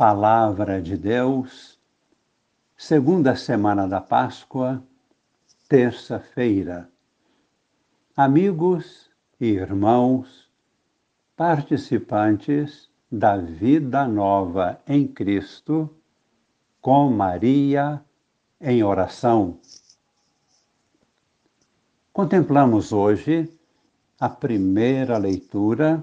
Palavra 0.00 0.80
de 0.80 0.96
Deus, 0.96 1.78
segunda 2.74 3.36
semana 3.36 3.86
da 3.86 4.00
Páscoa, 4.00 4.82
terça-feira. 5.68 6.90
Amigos 8.16 9.10
e 9.38 9.48
irmãos, 9.48 10.50
participantes 11.36 12.88
da 13.12 13.36
vida 13.36 14.08
nova 14.08 14.80
em 14.88 15.06
Cristo, 15.06 15.94
com 16.80 17.10
Maria 17.10 18.02
em 18.58 18.82
oração. 18.82 19.60
Contemplamos 22.10 22.90
hoje 22.90 23.52
a 24.18 24.30
primeira 24.30 25.18
leitura, 25.18 26.02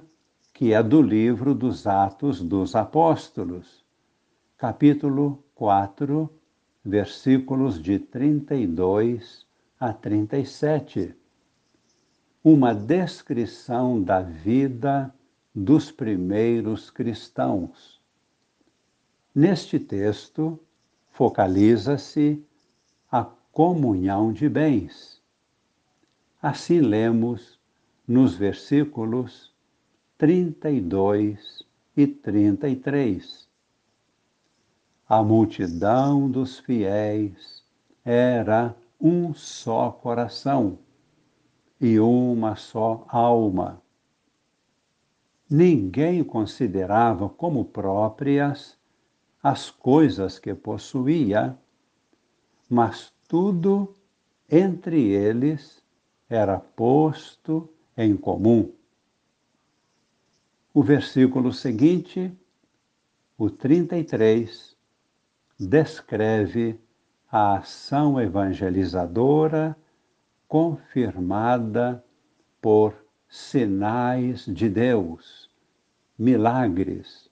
que 0.54 0.72
é 0.72 0.84
do 0.84 1.02
livro 1.02 1.56
dos 1.56 1.88
Atos 1.88 2.44
dos 2.44 2.76
Apóstolos 2.76 3.87
capítulo 4.58 5.44
4, 5.54 6.28
versículos 6.84 7.80
de 7.80 8.00
32 8.00 9.46
a 9.80 9.94
37. 9.94 11.14
Uma 12.44 12.74
descrição 12.74 14.02
da 14.02 14.20
vida 14.24 15.14
dos 15.54 15.92
primeiros 15.92 16.90
cristãos. 16.90 18.02
Neste 19.36 19.80
texto, 19.80 20.60
focaliza-se 21.12 22.44
a 23.12 23.26
comunhão 23.52 24.34
de 24.34 24.50
bens. 24.50 25.22
Assim 26.42 26.80
lemos 26.80 27.60
nos 28.08 28.34
versículos 28.34 29.54
32 30.18 31.64
e 31.96 32.08
33 32.08 33.47
a 35.10 35.24
multidão 35.24 36.30
dos 36.30 36.60
fiéis 36.60 37.64
era 38.04 38.76
um 39.00 39.34
só 39.34 39.90
coração 39.90 40.80
e 41.80 41.98
uma 41.98 42.58
só 42.58 43.06
alma. 43.08 43.82
Ninguém 45.50 46.24
considerava 46.26 47.30
como 47.30 47.64
próprias 47.64 48.78
as 49.42 49.70
coisas 49.70 50.40
que 50.40 50.54
possuía, 50.54 51.58
mas 52.70 53.14
tudo 53.30 53.96
entre 54.50 55.10
eles 55.12 55.82
era 56.30 56.60
posto 56.60 57.70
em 57.96 58.18
comum. 58.18 58.74
O 60.74 60.84
versículo 60.84 61.54
seguinte, 61.54 62.30
o 63.38 63.50
33, 63.50 64.77
descreve 65.60 66.80
a 67.32 67.58
ação 67.58 68.20
evangelizadora 68.22 69.76
confirmada 70.48 72.04
por 72.62 72.96
sinais 73.28 74.46
de 74.46 74.70
Deus, 74.70 75.50
milagres 76.18 77.30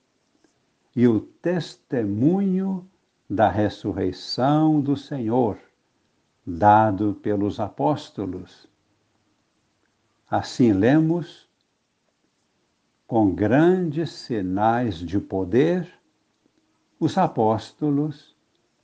e 0.96 1.08
o 1.08 1.20
testemunho 1.20 2.90
da 3.30 3.50
ressurreição 3.50 4.80
do 4.82 4.96
Senhor, 4.96 5.58
dado 6.46 7.16
pelos 7.22 7.60
apóstolos. 7.60 8.68
Assim 10.30 10.74
lemos, 10.74 11.50
com 13.08 13.34
grandes 13.34 14.12
sinais 14.12 14.98
de 14.98 15.20
poder 15.20 15.95
os 17.00 17.18
apóstolos 17.18 18.36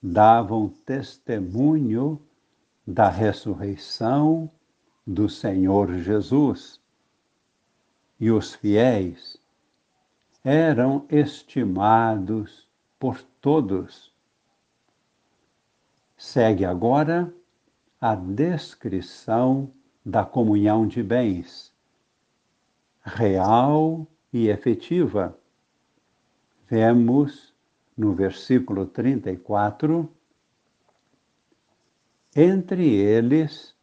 davam 0.02 0.70
testemunho 0.86 2.22
da 2.86 3.10
ressurreição 3.10 4.50
do 5.06 5.30
Senhor 5.30 5.98
Jesus. 6.00 6.80
E 8.20 8.30
os 8.30 8.54
fiéis 8.54 9.38
eram 10.44 11.06
estimados 11.10 12.68
por 13.00 13.22
todos. 13.40 14.12
Segue 16.18 16.66
agora 16.66 17.34
a 18.00 18.16
descrição 18.16 19.72
da 20.06 20.26
comunhão 20.26 20.88
de 20.88 21.02
bens, 21.02 21.72
real 23.04 24.08
e 24.34 24.48
efetiva. 24.48 25.38
Vemos 26.68 27.51
no 27.98 28.14
versículo 28.14 28.86
34, 28.86 30.10
entre 32.36 32.88
eles 32.88 33.76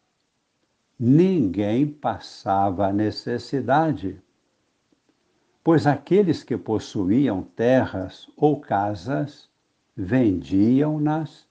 ninguém 0.99 1.87
passava 1.87 2.93
necessidade, 2.93 4.21
pois 5.63 5.87
aqueles 5.87 6.43
que 6.43 6.57
possuíam 6.57 7.43
terras 7.43 8.29
ou 8.37 8.61
casas 8.61 9.49
vendiam-nas, 9.95 11.47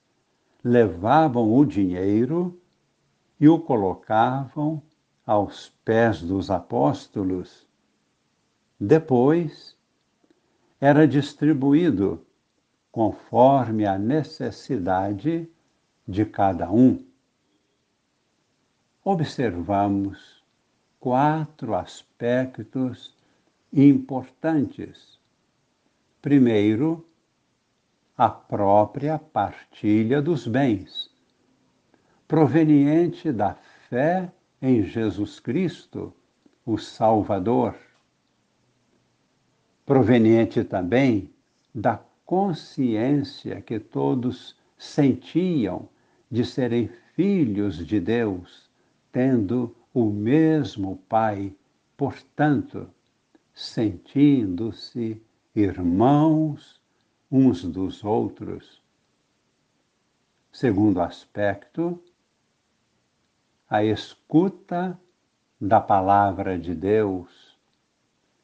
levavam 0.63 1.53
o 1.53 1.65
dinheiro 1.65 2.59
e 3.39 3.47
o 3.47 3.59
colocavam 3.59 4.81
aos 5.25 5.69
pés 5.85 6.21
dos 6.21 6.49
apóstolos. 6.49 7.67
Depois 8.79 9.77
era 10.79 11.07
distribuído 11.07 12.25
conforme 12.97 13.85
a 13.85 13.95
necessidade 13.95 15.47
de 16.07 16.25
cada 16.25 16.71
um. 16.71 17.05
Observamos 19.03 20.43
quatro 20.99 21.75
aspectos 21.75 23.15
importantes. 23.71 25.19
Primeiro, 26.23 27.05
a 28.17 28.31
própria 28.31 29.19
partilha 29.19 30.19
dos 30.19 30.47
bens, 30.47 31.07
proveniente 32.27 33.31
da 33.31 33.53
fé 33.91 34.31
em 34.59 34.81
Jesus 34.81 35.39
Cristo, 35.39 36.11
o 36.65 36.79
Salvador, 36.79 37.75
proveniente 39.85 40.63
também 40.63 41.31
da 41.75 41.99
consciência 42.27 43.61
que 43.61 43.79
todos 43.79 44.53
sentiam 44.77 45.87
de 46.29 46.43
serem 46.43 46.89
filhos 47.15 47.77
de 47.87 48.01
Deus, 48.01 48.69
tendo 49.13 49.73
o 49.93 50.05
mesmo 50.11 50.97
Pai, 51.07 51.55
portanto, 51.95 52.89
sentindo-se 53.53 55.23
irmãos 55.55 56.81
uns 57.31 57.63
dos 57.63 58.03
outros. 58.03 58.83
Segundo 60.51 60.99
aspecto, 60.99 62.03
a 63.69 63.85
escuta 63.85 64.99
da 65.59 65.79
palavra 65.79 66.59
de 66.59 66.75
Deus 66.75 67.57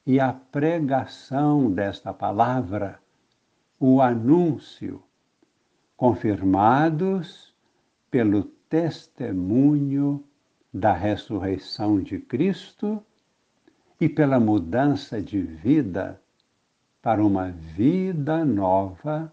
e 0.06 0.22
a 0.22 0.32
pregação 0.32 1.70
desta 1.70 2.14
palavra 2.14 3.03
o 3.86 4.02
anúncio, 4.02 5.04
confirmados 5.98 7.54
pelo 8.10 8.46
testemunho 8.70 10.24
da 10.74 10.94
ressurreição 10.94 12.02
de 12.02 12.18
Cristo 12.18 13.04
e 14.00 14.08
pela 14.08 14.40
mudança 14.40 15.22
de 15.22 15.42
vida 15.42 16.18
para 17.02 17.22
uma 17.22 17.52
vida 17.52 18.46
nova, 18.46 19.30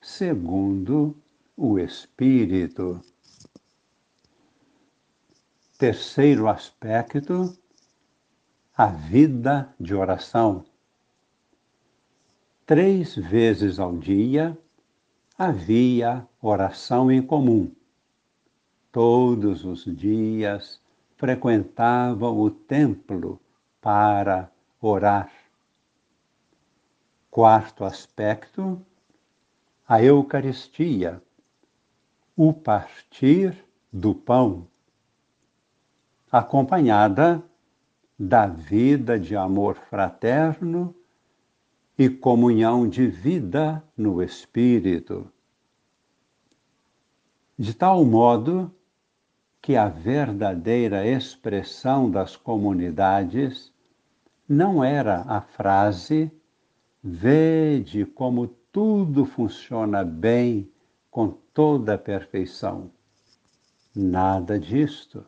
segundo 0.00 1.14
o 1.54 1.78
Espírito. 1.78 3.02
Terceiro 5.76 6.48
aspecto, 6.48 7.54
a 8.74 8.86
vida 8.86 9.74
de 9.78 9.94
oração 9.94 10.64
três 12.66 13.14
vezes 13.14 13.78
ao 13.78 13.96
dia 13.96 14.56
havia 15.36 16.26
oração 16.40 17.10
em 17.10 17.20
comum. 17.20 17.70
Todos 18.90 19.64
os 19.64 19.84
dias 19.84 20.80
frequentavam 21.16 22.38
o 22.38 22.50
templo 22.50 23.40
para 23.80 24.50
orar. 24.80 25.30
Quarto 27.30 27.84
aspecto, 27.84 28.80
a 29.86 30.02
Eucaristia, 30.02 31.20
o 32.36 32.52
partir 32.52 33.64
do 33.92 34.14
pão, 34.14 34.66
acompanhada 36.30 37.42
da 38.18 38.46
vida 38.46 39.18
de 39.18 39.36
amor 39.36 39.76
fraterno 39.90 40.94
e 41.98 42.08
comunhão 42.08 42.88
de 42.88 43.06
vida 43.06 43.82
no 43.96 44.22
Espírito. 44.22 45.30
De 47.58 47.72
tal 47.74 48.04
modo 48.04 48.74
que 49.62 49.76
a 49.76 49.88
verdadeira 49.88 51.06
expressão 51.06 52.10
das 52.10 52.36
comunidades 52.36 53.72
não 54.48 54.82
era 54.82 55.22
a 55.22 55.40
frase 55.40 56.30
Vede 57.06 58.06
como 58.06 58.46
tudo 58.72 59.26
funciona 59.26 60.02
bem 60.02 60.72
com 61.10 61.28
toda 61.52 61.96
a 61.96 61.98
perfeição. 61.98 62.90
Nada 63.94 64.58
disto. 64.58 65.22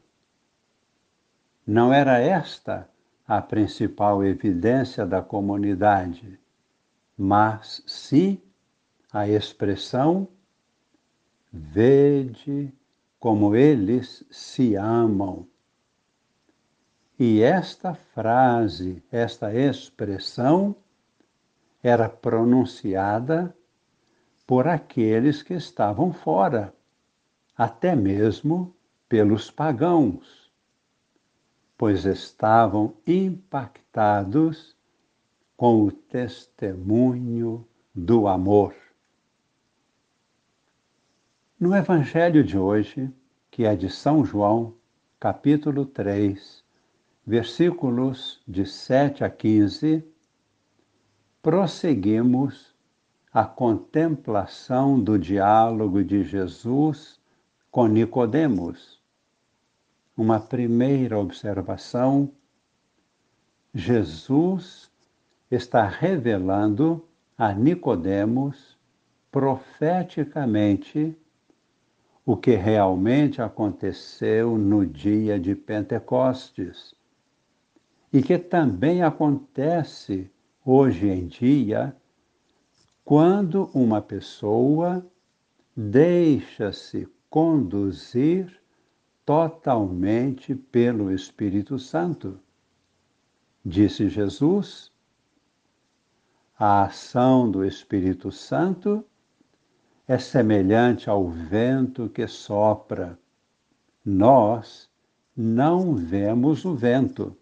Não 1.67 1.93
era 1.93 2.19
esta 2.19 2.89
a 3.29 3.43
principal 3.43 4.25
evidência 4.25 5.05
da 5.05 5.21
comunidade, 5.21 6.41
mas 7.17 7.83
sim 7.87 8.41
a 9.13 9.29
expressão 9.29 10.29
Vede 11.59 12.71
como 13.19 13.57
eles 13.57 14.23
se 14.31 14.75
amam. 14.75 15.49
E 17.19 17.41
esta 17.41 17.95
frase, 17.95 19.03
esta 19.11 19.55
expressão, 19.55 20.77
era 21.83 22.11
pronunciada 22.11 23.57
por 24.47 24.69
aqueles 24.69 25.43
que 25.43 25.55
estavam 25.55 26.13
fora, 26.13 26.75
até 27.57 27.97
mesmo 27.97 28.77
pelos 29.09 29.51
pagãos, 29.51 30.53
pois 31.79 32.05
estavam 32.05 32.95
impactados 33.07 34.76
com 35.57 35.85
o 35.85 35.91
testemunho 35.91 37.67
do 37.95 38.29
amor. 38.29 38.75
No 41.59 41.75
Evangelho 41.75 42.45
de 42.45 42.59
hoje, 42.59 43.11
que 43.51 43.65
é 43.65 43.75
de 43.75 43.89
São 43.89 44.23
João, 44.23 44.75
capítulo 45.19 45.87
3, 45.87 46.63
versículos 47.27 48.43
de 48.47 48.67
7 48.67 49.25
a 49.25 49.31
15, 49.31 50.05
prosseguimos 51.41 52.75
a 53.33 53.45
contemplação 53.45 55.01
do 55.01 55.19
diálogo 55.19 56.05
de 56.05 56.23
Jesus 56.23 57.19
com 57.71 57.87
Nicodemos. 57.87 59.01
Uma 60.15 60.39
primeira 60.39 61.19
observação: 61.19 62.31
Jesus 63.75 64.91
está 65.51 65.87
revelando 65.87 67.07
a 67.37 67.53
Nicodemos 67.53 68.77
profeticamente 69.31 71.17
o 72.25 72.37
que 72.37 72.57
realmente 72.57 73.41
aconteceu 73.41 74.59
no 74.59 74.85
dia 74.85 75.39
de 75.39 75.55
Pentecostes 75.55 76.95
e 78.13 78.23
que 78.23 78.39
também 78.39 79.03
acontece 79.03 80.31
hoje 80.65 81.09
em 81.09 81.27
dia 81.27 81.95
quando 83.05 83.71
uma 83.73 84.03
pessoa 84.03 85.07
deixa-se 85.77 87.07
conduzir 87.31 88.61
totalmente 89.25 90.55
pelo 90.55 91.13
Espírito 91.13 91.79
Santo. 91.79 92.41
Disse 93.65 94.09
Jesus, 94.09 94.91
a 96.59 96.85
ação 96.85 97.51
do 97.51 97.65
Espírito 97.65 98.33
Santo 98.33 99.05
é 100.09 100.19
semelhante 100.19 101.11
ao 101.11 101.29
vento 101.29 102.09
que 102.09 102.27
sopra. 102.27 103.19
Nós 104.05 104.89
não 105.37 105.95
vemos 105.95 106.65
o 106.65 106.75
vento, 106.75 107.37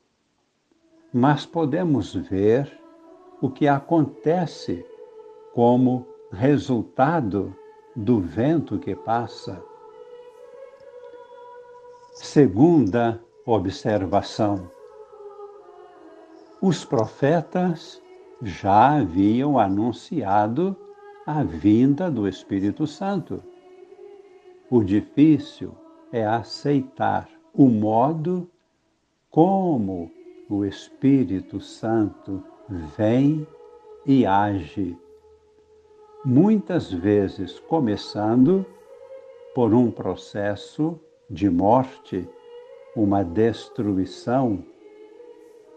mas 1.12 1.46
podemos 1.46 2.12
ver 2.12 2.76
o 3.40 3.48
que 3.48 3.68
acontece 3.68 4.84
como 5.52 6.06
resultado 6.32 7.54
do 7.94 8.20
vento 8.20 8.80
que 8.80 8.96
passa. 8.96 9.62
Segunda 12.14 13.22
observação: 13.46 14.68
os 16.60 16.84
profetas 16.84 18.02
já 18.44 18.98
haviam 18.98 19.58
anunciado 19.58 20.76
a 21.26 21.42
vinda 21.42 22.10
do 22.10 22.28
Espírito 22.28 22.86
Santo. 22.86 23.42
O 24.70 24.84
difícil 24.84 25.74
é 26.12 26.26
aceitar 26.26 27.28
o 27.54 27.66
modo 27.66 28.48
como 29.30 30.10
o 30.48 30.62
Espírito 30.64 31.58
Santo 31.58 32.44
vem 32.96 33.46
e 34.04 34.26
age. 34.26 34.96
Muitas 36.22 36.92
vezes 36.92 37.58
começando 37.60 38.66
por 39.54 39.72
um 39.72 39.90
processo 39.90 41.00
de 41.30 41.48
morte, 41.48 42.28
uma 42.94 43.24
destruição, 43.24 44.62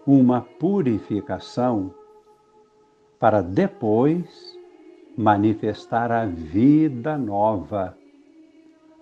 uma 0.06 0.42
purificação, 0.42 1.94
para 3.19 3.42
depois 3.42 4.58
manifestar 5.18 6.12
a 6.12 6.25
vida 6.25 7.18
nova, 7.18 7.98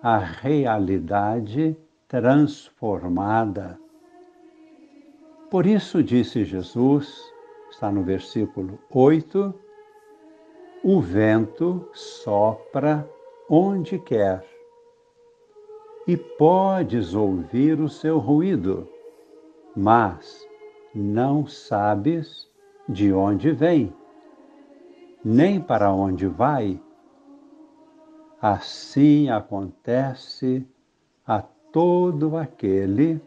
a 0.02 0.18
realidade 0.18 1.76
transformada. 2.08 3.78
Por 5.50 5.66
isso 5.66 6.02
disse 6.02 6.44
Jesus, 6.44 7.22
está 7.70 7.90
no 7.90 8.02
versículo 8.02 8.78
8, 8.90 9.54
o 10.82 11.00
vento 11.00 11.88
sopra 11.92 13.08
onde 13.48 13.98
quer 13.98 14.44
e 16.06 16.16
podes 16.16 17.14
ouvir 17.14 17.80
o 17.80 17.88
seu 17.88 18.18
ruído, 18.18 18.88
mas 19.76 20.46
não 20.94 21.46
sabes 21.46 22.48
de 22.88 23.12
onde 23.12 23.50
vem 23.50 23.92
nem 25.28 25.60
para 25.60 25.92
onde 25.92 26.28
vai. 26.28 26.80
Assim 28.40 29.28
acontece 29.28 30.64
a 31.26 31.42
todo 31.42 32.36
aquele 32.36 33.20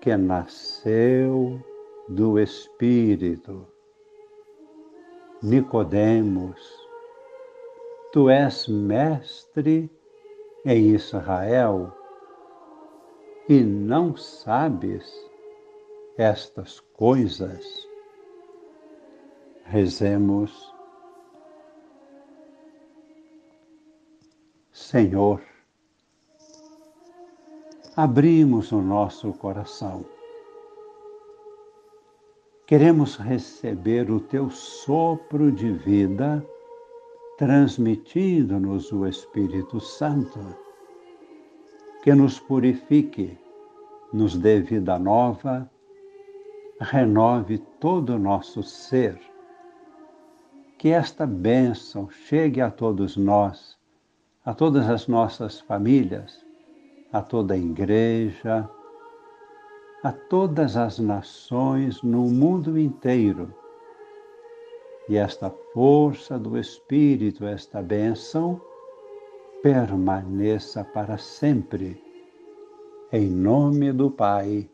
que 0.00 0.16
nasceu 0.16 1.62
do 2.08 2.38
Espírito. 2.38 3.66
Nicodemos, 5.42 6.58
tu 8.10 8.30
és 8.30 8.66
mestre 8.66 9.90
em 10.64 10.94
Israel 10.94 11.92
e 13.46 13.60
não 13.60 14.16
sabes 14.16 15.04
estas 16.16 16.80
coisas? 16.80 17.86
Rezemos 19.64 20.77
Senhor, 24.90 25.42
abrimos 27.94 28.72
o 28.72 28.80
nosso 28.80 29.34
coração. 29.34 30.02
Queremos 32.66 33.16
receber 33.16 34.10
o 34.10 34.18
teu 34.18 34.48
sopro 34.48 35.52
de 35.52 35.70
vida, 35.72 36.42
transmitindo-nos 37.36 38.90
o 38.90 39.06
Espírito 39.06 39.78
Santo, 39.78 40.40
que 42.02 42.14
nos 42.14 42.40
purifique, 42.40 43.38
nos 44.10 44.38
dê 44.38 44.62
vida 44.62 44.98
nova, 44.98 45.70
renove 46.80 47.58
todo 47.78 48.14
o 48.14 48.18
nosso 48.18 48.62
ser. 48.62 49.20
Que 50.78 50.88
esta 50.88 51.26
bênção 51.26 52.08
chegue 52.08 52.62
a 52.62 52.70
todos 52.70 53.18
nós 53.18 53.77
a 54.48 54.54
todas 54.54 54.88
as 54.88 55.06
nossas 55.06 55.60
famílias, 55.60 56.42
a 57.12 57.20
toda 57.20 57.52
a 57.52 57.58
igreja, 57.58 58.66
a 60.02 60.10
todas 60.10 60.74
as 60.74 60.98
nações 60.98 62.00
no 62.00 62.22
mundo 62.22 62.78
inteiro. 62.78 63.54
E 65.06 65.18
esta 65.18 65.50
força 65.74 66.38
do 66.38 66.56
Espírito, 66.56 67.44
esta 67.44 67.82
bênção, 67.82 68.58
permaneça 69.62 70.82
para 70.82 71.18
sempre. 71.18 72.02
Em 73.12 73.28
nome 73.28 73.92
do 73.92 74.10
Pai, 74.10 74.66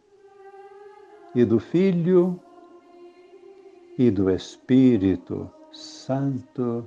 e 1.35 1.45
do 1.45 1.59
Filho, 1.59 2.39
e 3.99 4.09
do 4.09 4.31
Espírito 4.31 5.51
Santo. 5.73 6.87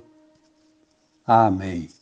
Amém. 1.26 1.97